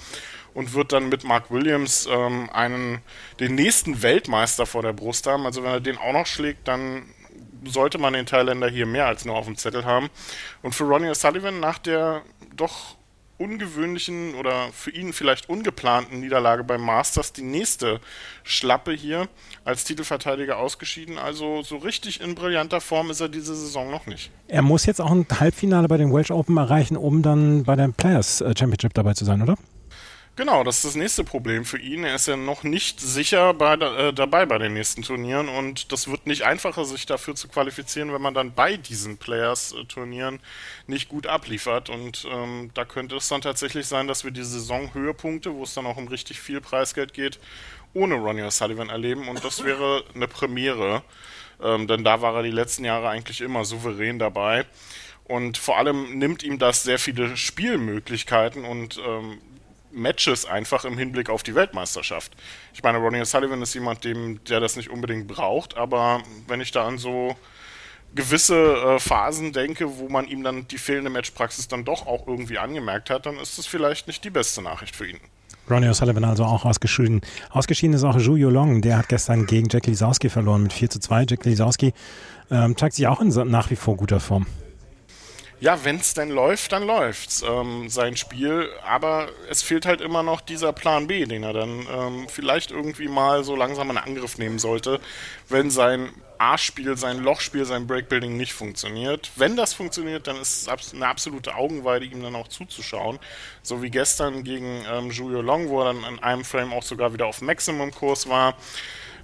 und 0.55 0.75
wird 0.75 0.93
dann 0.93 1.09
mit 1.09 1.25
Mark 1.25 1.51
Williams 1.51 2.09
ähm, 2.11 2.49
einen, 2.51 3.01
den 3.41 3.55
nächsten 3.55 4.03
Weltmeister 4.03 4.67
vor 4.67 4.83
der 4.83 4.93
Brust 4.93 5.27
haben. 5.27 5.47
Also 5.47 5.63
wenn 5.63 5.71
er 5.71 5.81
den 5.81 5.99
auch 5.99 6.13
noch 6.13 6.27
schlägt, 6.27 6.69
dann 6.69 7.03
sollte 7.65 7.99
man 7.99 8.13
den 8.13 8.27
Thailänder 8.27 8.69
hier 8.69 8.87
mehr 8.87 9.07
als 9.07 9.25
nur 9.25 9.37
auf 9.37 9.47
dem 9.47 9.57
Zettel 9.57 9.85
haben. 9.85 10.11
Und 10.63 10.75
für 10.75 10.85
Ronnie 10.85 11.09
O'Sullivan 11.09 11.61
nach 11.61 11.79
der 11.79 12.23
doch 12.55 12.97
ungewöhnlichen 13.39 14.35
oder 14.35 14.69
für 14.73 14.91
ihn 14.91 15.13
vielleicht 15.13 15.49
ungeplanten 15.49 16.21
Niederlage 16.21 16.65
beim 16.65 16.81
Masters 16.81 17.33
die 17.33 17.43
nächste 17.43 18.01
Schlappe 18.43 18.93
hier 18.93 19.29
als 19.65 19.85
Titelverteidiger 19.85 20.59
ausgeschieden. 20.59 21.19
Also 21.19 21.63
so 21.63 21.77
richtig 21.77 22.21
in 22.21 22.35
brillanter 22.35 22.81
Form 22.81 23.11
ist 23.11 23.21
er 23.21 23.29
diese 23.29 23.55
Saison 23.55 23.91
noch 23.91 24.07
nicht. 24.07 24.31
Er 24.49 24.63
muss 24.63 24.87
jetzt 24.87 25.01
auch 25.01 25.11
ein 25.11 25.27
Halbfinale 25.41 25.89
bei 25.89 25.97
den 25.97 26.13
Welsh 26.13 26.31
Open 26.31 26.57
erreichen, 26.57 26.97
um 26.97 27.23
dann 27.23 27.65
bei 27.65 27.77
der 27.77 27.89
Players 27.89 28.41
äh, 28.41 28.55
Championship 28.57 28.95
dabei 28.95 29.15
zu 29.15 29.25
sein, 29.25 29.43
oder? 29.43 29.57
Genau, 30.37 30.65
das 30.65 30.79
ist 30.79 30.85
das 30.85 30.95
nächste 30.97 31.23
Problem 31.23 31.65
für 31.65 31.79
ihn. 31.79 32.03
Er 32.03 32.17
ist 32.17 32.27
ja 32.27 32.37
noch 32.37 32.65
nicht 32.65 32.99
sicher 32.99 33.55
bei, 33.55 33.75
äh, 33.75 34.13
dabei 34.13 34.47
bei 34.47 34.59
den 34.59 34.75
nächsten 34.75 35.03
Turnieren 35.03 35.49
und 35.49 35.93
das 35.93 36.11
wird 36.11 36.27
nicht 36.27 36.43
einfacher, 36.43 36.85
sich 36.85 37.07
dafür 37.07 37.37
zu 37.37 37.47
qualifizieren, 37.47 38.13
wenn 38.13 38.21
man 38.21 38.35
dann 38.35 38.53
bei 38.53 38.77
diesen 38.77 39.17
Players-Turnieren 39.17 40.41
nicht 40.89 41.09
gut 41.09 41.29
abliefert. 41.29 41.89
Und 41.89 42.27
ähm, 42.29 42.73
da 42.75 42.85
könnte 42.85 43.15
es 43.15 43.29
dann 43.29 43.43
tatsächlich 43.43 43.87
sein, 43.87 44.09
dass 44.09 44.25
wir 44.25 44.33
die 44.33 44.43
Saisonhöhepunkte, 44.43 45.55
wo 45.55 45.63
es 45.63 45.75
dann 45.75 45.87
auch 45.87 45.99
um 45.99 46.09
richtig 46.09 46.41
viel 46.41 46.61
Preisgeld 46.61 47.15
geht, 47.15 47.39
ohne 47.93 48.17
Ronnie 48.17 48.43
O'Sullivan 48.43 48.91
erleben 48.91 49.29
und 49.29 49.45
das 49.45 49.63
wäre 49.63 50.03
eine 50.17 50.27
Premiere, 50.27 51.05
ähm, 51.63 51.87
denn 51.87 52.03
da 52.03 52.23
war 52.23 52.35
er 52.35 52.43
die 52.43 52.51
letzten 52.51 52.85
Jahre 52.85 53.09
eigentlich 53.09 53.41
immer 53.41 53.65
souverän 53.65 54.19
dabei. 54.19 54.67
Und 55.27 55.59
vor 55.59 55.79
allem 55.79 56.19
nimmt 56.19 56.43
ihm 56.43 56.59
das 56.59 56.83
sehr 56.83 56.99
viele 56.99 57.37
Spielmöglichkeiten 57.37 58.65
und 58.65 59.01
ähm, 59.07 59.39
Matches 59.95 60.45
einfach 60.47 60.85
im 60.85 60.99
Hinblick 60.99 61.31
auf 61.31 61.43
die 61.43 61.55
Weltmeisterschaft. 61.55 62.33
Ich 62.73 62.83
meine, 62.83 62.99
Ronnie 62.99 63.21
O'Sullivan 63.21 63.63
ist 63.63 63.75
jemand, 63.75 64.05
dem, 64.05 64.43
der 64.45 64.61
das 64.61 64.77
nicht 64.77 64.91
unbedingt 64.91 65.27
braucht, 65.27 65.77
aber 65.77 66.23
wenn 66.47 66.61
ich 66.61 66.71
da 66.71 66.87
an 66.87 66.99
so 66.99 67.37
gewisse 68.15 68.55
äh, 68.55 68.99
Phasen 68.99 69.53
denke, 69.53 69.99
wo 69.99 70.09
man 70.09 70.27
ihm 70.27 70.43
dann 70.43 70.69
die 70.69 70.79
fehlende 70.79 71.11
Matchpraxis 71.11 71.69
dann 71.69 71.85
doch 71.85 72.07
auch 72.07 72.27
irgendwie 72.27 72.59
angemerkt 72.59 73.11
hat, 73.11 73.27
dann 73.27 73.37
ist 73.37 73.59
das 73.59 73.67
vielleicht 73.67 74.07
nicht 74.07 74.25
die 74.25 74.31
beste 74.31 74.63
Nachricht 74.63 74.95
für 74.95 75.07
ihn. 75.09 75.19
Ronnie 75.69 75.89
O'Sullivan 75.89 76.25
also 76.25 76.45
auch 76.45 76.65
ausgeschieden. 76.65 77.23
Ausgeschieden 77.51 77.95
ist 77.95 78.05
auch 78.05 78.19
Zhu 78.19 78.37
Yolong, 78.37 78.83
der 78.83 78.99
hat 78.99 79.09
gestern 79.09 79.47
gegen 79.47 79.69
Jack 79.71 79.87
Lisowski 79.87 80.29
verloren 80.29 80.65
mit 80.65 80.73
4 80.73 80.91
zu 80.91 81.01
2. 81.01 81.25
Jack 81.29 81.45
Lisowski 81.45 81.95
ähm, 82.51 82.77
zeigt 82.77 82.97
sich 82.97 83.07
auch 83.07 83.21
in 83.21 83.29
nach 83.51 83.71
wie 83.71 83.77
vor 83.77 83.97
guter 83.97 84.21
Form 84.21 84.47
ja, 85.65 85.83
wenn 85.83 85.97
es 85.97 86.13
denn 86.13 86.29
läuft, 86.29 86.73
dann 86.73 86.83
läuft's, 86.87 87.43
ähm, 87.43 87.89
sein 87.89 88.19
Spiel. 88.19 88.69
Aber 88.87 89.31
es 89.49 89.63
fehlt 89.63 89.87
halt 89.87 90.03
immer 90.03 90.23
noch 90.23 90.43
dieser 90.43 90.75
Plan 90.75 91.07
B, 91.07 91.25
den 91.25 91.43
er 91.43 91.55
dann 91.55 91.87
ähm, 91.91 92.27
vielleicht 92.29 92.71
irgendwie 92.71 93.09
mal 93.09 93.45
so 93.45 93.57
langsam 93.57 93.89
in 93.89 93.97
Angriff 93.97 94.37
nehmen 94.37 94.59
sollte, 94.59 95.01
wenn 95.49 95.71
sein 95.71 96.11
A-Spiel, 96.37 96.99
sein 96.99 97.19
Lochspiel, 97.21 97.65
sein 97.65 97.87
Breakbuilding 97.87 98.37
nicht 98.37 98.53
funktioniert. 98.53 99.31
Wenn 99.37 99.57
das 99.57 99.73
funktioniert, 99.73 100.27
dann 100.27 100.37
ist 100.37 100.69
es 100.69 100.93
eine 100.93 101.07
absolute 101.07 101.55
Augenweide, 101.55 102.05
ihm 102.05 102.23
dann 102.23 102.37
auch 102.37 102.49
zuzuschauen. 102.49 103.19
So 103.63 103.81
wie 103.81 103.89
gestern 103.89 104.45
gegen 104.45 104.85
ähm, 104.87 105.13
Julio 105.13 105.41
Long, 105.41 105.71
wo 105.71 105.81
er 105.81 105.95
dann 105.95 106.05
in 106.05 106.19
einem 106.23 106.45
Frame 106.45 106.75
auch 106.75 106.83
sogar 106.83 107.15
wieder 107.15 107.25
auf 107.25 107.41
Maximum-Kurs 107.41 108.29
war. 108.29 108.55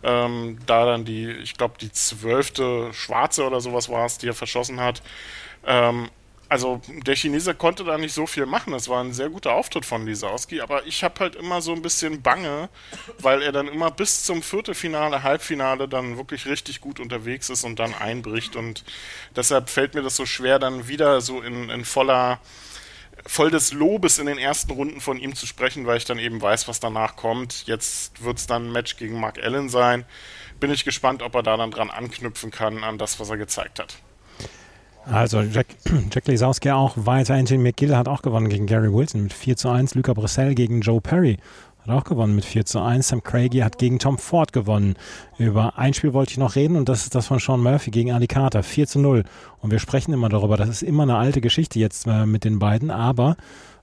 Ähm, 0.02 0.58
da 0.64 0.86
dann 0.86 1.04
die, 1.04 1.30
ich 1.30 1.58
glaube, 1.58 1.74
die 1.78 1.92
zwölfte 1.92 2.94
Schwarze 2.94 3.44
oder 3.44 3.60
sowas 3.60 3.90
war 3.90 4.06
es, 4.06 4.16
die 4.16 4.28
er 4.28 4.34
verschossen 4.34 4.80
hat. 4.80 5.02
Ähm, 5.66 6.08
also 6.50 6.80
der 6.88 7.14
Chinese 7.14 7.54
konnte 7.54 7.84
da 7.84 7.96
nicht 7.96 8.12
so 8.12 8.26
viel 8.26 8.44
machen. 8.44 8.72
Das 8.72 8.88
war 8.88 9.02
ein 9.02 9.12
sehr 9.12 9.28
guter 9.28 9.52
Auftritt 9.52 9.86
von 9.86 10.04
Lisowski, 10.04 10.60
aber 10.60 10.84
ich 10.84 11.04
habe 11.04 11.20
halt 11.20 11.36
immer 11.36 11.62
so 11.62 11.72
ein 11.72 11.80
bisschen 11.80 12.22
Bange, 12.22 12.68
weil 13.20 13.40
er 13.40 13.52
dann 13.52 13.68
immer 13.68 13.92
bis 13.92 14.24
zum 14.24 14.42
Viertelfinale, 14.42 15.22
Halbfinale 15.22 15.88
dann 15.88 16.16
wirklich 16.16 16.46
richtig 16.46 16.80
gut 16.80 16.98
unterwegs 16.98 17.50
ist 17.50 17.62
und 17.62 17.78
dann 17.78 17.94
einbricht. 17.94 18.56
Und 18.56 18.84
deshalb 19.36 19.70
fällt 19.70 19.94
mir 19.94 20.02
das 20.02 20.16
so 20.16 20.26
schwer, 20.26 20.58
dann 20.58 20.88
wieder 20.88 21.20
so 21.20 21.40
in, 21.40 21.70
in 21.70 21.84
voller 21.84 22.40
voll 23.26 23.50
des 23.50 23.72
Lobes 23.72 24.18
in 24.18 24.26
den 24.26 24.38
ersten 24.38 24.72
Runden 24.72 25.00
von 25.00 25.18
ihm 25.18 25.36
zu 25.36 25.46
sprechen, 25.46 25.86
weil 25.86 25.98
ich 25.98 26.04
dann 26.04 26.18
eben 26.18 26.42
weiß, 26.42 26.66
was 26.66 26.80
danach 26.80 27.14
kommt. 27.14 27.66
Jetzt 27.66 28.24
wird 28.24 28.38
es 28.38 28.48
dann 28.48 28.68
ein 28.68 28.72
Match 28.72 28.96
gegen 28.96 29.20
Mark 29.20 29.38
Allen 29.40 29.68
sein. 29.68 30.04
Bin 30.58 30.72
ich 30.72 30.84
gespannt, 30.84 31.22
ob 31.22 31.34
er 31.36 31.44
da 31.44 31.56
dann 31.56 31.70
dran 31.70 31.90
anknüpfen 31.90 32.50
kann 32.50 32.82
an 32.82 32.98
das, 32.98 33.20
was 33.20 33.30
er 33.30 33.36
gezeigt 33.36 33.78
hat. 33.78 33.98
Also 35.10 35.40
Jack, 35.42 35.66
Jack 36.12 36.28
Lisowski 36.28 36.70
auch 36.70 36.94
weiter. 36.96 37.34
Anthony 37.34 37.58
McGill 37.58 37.96
hat 37.96 38.08
auch 38.08 38.22
gewonnen 38.22 38.48
gegen 38.48 38.66
Gary 38.66 38.92
Wilson 38.92 39.24
mit 39.24 39.32
4 39.32 39.56
zu 39.56 39.68
1. 39.68 39.94
Luca 39.94 40.12
Brissell 40.12 40.54
gegen 40.54 40.80
Joe 40.80 41.00
Perry 41.00 41.38
hat 41.82 41.90
auch 41.90 42.04
gewonnen 42.04 42.34
mit 42.34 42.44
4 42.44 42.64
zu 42.64 42.80
1. 42.80 43.08
Sam 43.08 43.22
Craigie 43.22 43.64
hat 43.64 43.78
gegen 43.78 43.98
Tom 43.98 44.18
Ford 44.18 44.52
gewonnen. 44.52 44.94
Über 45.38 45.78
ein 45.78 45.94
Spiel 45.94 46.12
wollte 46.12 46.32
ich 46.32 46.38
noch 46.38 46.54
reden 46.54 46.76
und 46.76 46.88
das 46.88 47.02
ist 47.02 47.14
das 47.14 47.26
von 47.26 47.38
Sean 47.38 47.62
Murphy 47.62 47.90
gegen 47.90 48.12
Ali 48.12 48.26
Carter. 48.28 48.62
4 48.62 48.86
zu 48.86 48.98
0. 49.00 49.24
Und 49.60 49.70
wir 49.70 49.78
sprechen 49.78 50.12
immer 50.12 50.28
darüber, 50.28 50.56
das 50.56 50.68
ist 50.68 50.82
immer 50.82 51.02
eine 51.02 51.16
alte 51.16 51.40
Geschichte 51.40 51.78
jetzt 51.78 52.06
äh, 52.06 52.26
mit 52.26 52.44
den 52.44 52.58
beiden, 52.58 52.90
aber 52.90 53.36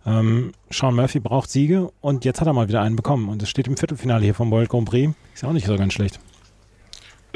ähm, 0.06 0.54
Sean 0.70 0.96
Murphy 0.96 1.20
braucht 1.20 1.50
Siege 1.50 1.92
und 2.00 2.24
jetzt 2.24 2.40
hat 2.40 2.48
er 2.48 2.54
mal 2.54 2.70
wieder 2.70 2.82
einen 2.82 2.96
bekommen. 2.96 3.28
Und 3.28 3.44
es 3.44 3.50
steht 3.50 3.68
im 3.68 3.76
Viertelfinale 3.76 4.24
hier 4.24 4.36
vom 4.36 4.52
World 4.52 4.70
Grand 4.70 4.88
Prix. 4.88 5.14
Ist 5.34 5.44
ja 5.44 5.50
auch 5.50 5.54
nicht 5.54 5.68
so 5.68 5.76
ganz 5.76 5.94
schlecht 5.94 6.20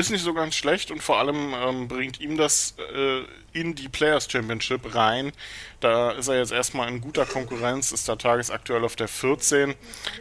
ist 0.02 0.12
nicht 0.12 0.24
so 0.24 0.34
ganz 0.34 0.56
schlecht 0.56 0.92
und 0.92 1.02
vor 1.02 1.20
allem 1.20 1.54
ähm, 1.54 1.88
bringt 1.88 2.20
ihm 2.20 2.38
das 2.38 2.76
äh, 2.94 3.22
in 3.54 3.76
die 3.76 3.90
Players 3.90 4.30
Championship 4.30 4.96
rein. 4.96 5.32
Da 5.80 6.12
ist 6.12 6.28
er 6.28 6.38
jetzt 6.38 6.52
erstmal 6.52 6.88
in 6.90 7.02
guter 7.02 7.26
Konkurrenz, 7.26 7.92
ist 7.92 8.08
da 8.10 8.16
tagesaktuell 8.16 8.84
auf 8.84 8.96
der 8.96 9.08
14, 9.08 9.76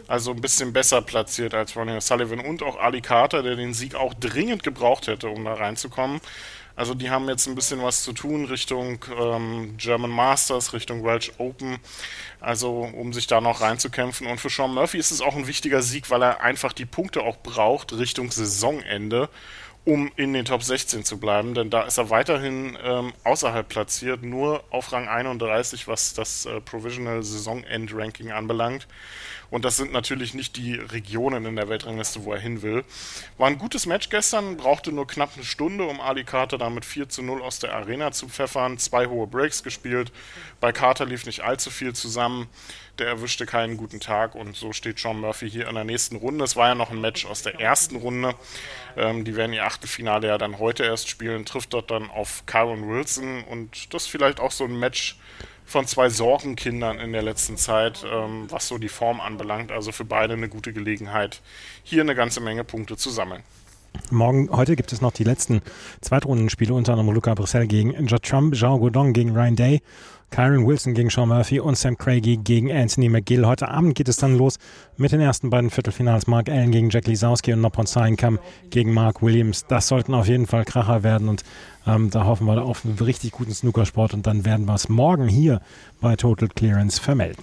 also 0.09 0.33
ein 0.33 0.41
bisschen 0.41 0.73
besser 0.73 1.03
platziert 1.03 1.55
als 1.55 1.77
Ronnie 1.77 1.97
O'Sullivan 1.97 2.45
und 2.45 2.63
auch 2.63 2.79
Ali 2.79 3.01
Carter, 3.01 3.43
der 3.43 3.57
den 3.57 3.75
Sieg 3.75 3.95
auch 3.95 4.15
dringend 4.15 4.63
gebraucht 4.63 5.07
hätte, 5.07 5.29
um 5.29 5.45
da 5.45 5.55
reinzukommen. 5.55 6.21
Also 6.77 6.95
die 6.95 7.11
haben 7.11 7.29
jetzt 7.29 7.47
ein 7.47 7.55
bisschen 7.55 7.83
was 7.83 8.05
zu 8.05 8.15
tun 8.15 8.47
Richtung 8.47 9.05
ähm, 9.19 9.77
German 9.77 10.11
Masters, 10.11 10.73
Richtung 10.73 11.05
Welsh 11.05 11.31
Open, 11.37 11.79
also 12.41 12.71
um 12.71 13.13
sich 13.13 13.27
da 13.27 13.43
noch 13.43 13.61
reinzukämpfen. 13.61 14.27
Und 14.27 14.41
für 14.41 14.49
Sean 14.49 14.73
Murphy 14.73 14.97
ist 14.97 15.11
es 15.11 15.21
auch 15.21 15.37
ein 15.37 15.47
wichtiger 15.47 15.83
Sieg, 15.83 16.09
weil 16.11 16.23
er 16.23 16.41
einfach 16.41 16.73
die 16.73 16.87
Punkte 16.87 17.21
auch 17.21 17.37
braucht 17.37 17.93
Richtung 17.93 18.31
Saisonende 18.31 19.29
um 19.85 20.11
in 20.17 20.33
den 20.33 20.45
Top 20.45 20.63
16 20.63 21.05
zu 21.05 21.19
bleiben, 21.19 21.55
denn 21.55 21.71
da 21.71 21.83
ist 21.83 21.99
er 21.99 22.11
weiterhin 22.11 22.77
ähm, 22.83 23.13
außerhalb 23.25 23.69
platziert, 23.69 24.23
nur 24.23 24.63
auf 24.71 24.93
Rang 24.93 25.09
31, 25.09 25.89
was 25.89 26.13
das 26.15 26.47
äh, 26.47 26.61
Provisional 26.61 27.23
Saisonend 27.23 27.95
Ranking 27.95 28.31
anbelangt. 28.31 28.87
Und 29.51 29.65
das 29.65 29.77
sind 29.77 29.93
natürlich 29.93 30.35
nicht 30.35 30.57
die 30.57 30.75
Regionen 30.75 31.45
in 31.45 31.57
der 31.57 31.69
Weltrangliste, 31.69 32.25
wo 32.25 32.33
er 32.33 32.41
hin 32.41 32.63
will. 32.63 32.85
War 33.37 33.49
ein 33.49 33.59
gutes 33.59 33.87
Match 33.87 34.09
gestern, 34.09 34.57
brauchte 34.57 34.93
nur 34.93 35.07
knapp 35.07 35.33
eine 35.35 35.45
Stunde, 35.45 35.85
um 35.85 36.01
Ali 36.01 36.25
Carter 36.25 36.59
damit 36.59 36.85
4 36.85 37.09
zu 37.09 37.23
0 37.23 37.43
aus 37.43 37.59
der 37.59 37.75
Arena 37.75 38.13
zu 38.13 38.29
pfeffern. 38.29 38.79
Zwei 38.79 39.07
hohe 39.07 39.27
Breaks 39.27 39.63
gespielt. 39.63 40.13
Bei 40.61 40.73
Carter 40.73 41.05
lief 41.05 41.27
nicht 41.27 41.43
allzu 41.43 41.71
viel 41.71 41.95
zusammen. 41.95 42.49
Der 42.99 43.09
erwischte 43.09 43.47
keinen 43.47 43.79
guten 43.79 43.99
Tag 43.99 44.35
und 44.35 44.55
so 44.55 44.75
steht 44.75 44.99
Sean 44.99 45.21
Murphy 45.21 45.51
hier 45.51 45.69
in 45.69 45.75
der 45.75 45.85
nächsten 45.85 46.17
Runde. 46.17 46.45
Es 46.45 46.55
war 46.55 46.69
ja 46.69 46.75
noch 46.75 46.91
ein 46.91 47.01
Match 47.01 47.25
aus 47.25 47.43
der 47.43 47.59
ersten 47.59 47.97
Runde. 47.97 48.35
Ähm, 48.97 49.25
die 49.25 49.37
werden 49.37 49.55
ihr 49.55 49.65
Achtelfinale 49.65 50.29
ja 50.29 50.37
dann 50.37 50.59
heute 50.59 50.85
erst 50.85 51.09
spielen, 51.09 51.47
trifft 51.47 51.73
dort 51.73 51.91
dann 51.91 52.11
auf 52.11 52.45
Kyron 52.45 52.89
Wilson 52.89 53.43
und 53.45 53.95
das 53.95 54.03
ist 54.03 54.11
vielleicht 54.11 54.39
auch 54.39 54.51
so 54.51 54.65
ein 54.65 54.79
Match, 54.79 55.17
von 55.71 55.87
zwei 55.87 56.09
Sorgenkindern 56.09 56.99
in 56.99 57.13
der 57.13 57.23
letzten 57.23 57.57
Zeit, 57.57 58.05
ähm, 58.05 58.47
was 58.51 58.67
so 58.67 58.77
die 58.77 58.89
Form 58.89 59.21
anbelangt. 59.21 59.71
Also 59.71 59.93
für 59.93 60.05
beide 60.05 60.35
eine 60.35 60.49
gute 60.49 60.73
Gelegenheit, 60.73 61.43
hier 61.85 62.03
eine 62.03 62.17
ganze 62.17 62.41
Menge 62.41 62.65
Punkte 62.65 62.97
zu 62.97 63.09
sammeln. 63.09 63.45
Morgen, 64.11 64.51
heute 64.51 64.77
gibt 64.77 64.93
es 64.93 65.01
noch 65.01 65.13
die 65.13 65.25
letzten 65.25 65.63
Zweitrundenspiele, 66.01 66.75
unter 66.75 66.93
anderem 66.93 67.15
Luca 67.15 67.35
Brissell 67.35 67.67
gegen 67.67 67.95
Trump, 68.23 68.55
Jean 68.55 68.81
Godon 68.81 69.13
gegen 69.13 69.31
Ryan 69.31 69.57
Day, 69.57 69.83
Kyron 70.31 70.67
Wilson 70.67 70.95
gegen 70.95 71.11
Sean 71.11 71.29
Murphy 71.29 71.61
und 71.61 71.77
Sam 71.77 71.99
Craigie 71.99 72.37
gegen 72.37 72.73
Anthony 72.73 73.09
McGill. 73.09 73.47
Heute 73.47 73.69
Abend 73.69 73.95
geht 73.95 74.09
es 74.09 74.17
dann 74.17 74.37
los 74.37 74.59
mit 74.97 75.13
den 75.13 75.21
ersten 75.21 75.51
beiden 75.51 75.71
Viertelfinals. 75.71 76.27
Mark 76.27 76.49
Allen 76.49 76.71
gegen 76.71 76.91
Jack 76.91 77.07
Lisowski 77.07 77.53
und 77.53 77.61
Nopon 77.61 77.87
Seinkam 77.87 78.39
gegen 78.71 78.95
Mark 78.95 79.23
Williams. 79.23 79.67
Das 79.67 79.89
sollten 79.89 80.15
auf 80.15 80.29
jeden 80.29 80.47
Fall 80.47 80.65
Kracher 80.65 81.03
werden 81.03 81.29
und 81.29 81.43
ähm, 81.87 82.11
da 82.11 82.25
hoffen 82.25 82.47
wir 82.47 82.63
auf 82.63 82.85
einen 82.85 82.99
richtig 82.99 83.33
guten 83.33 83.53
Snookersport 83.53 84.15
und 84.15 84.27
dann 84.27 84.45
werden 84.45 84.67
wir 84.67 84.75
es 84.75 84.89
morgen 84.89 85.29
hier 85.29 85.61
bei 86.01 86.17
Total 86.17 86.49
Clearance 86.49 87.01
vermelden. 87.01 87.43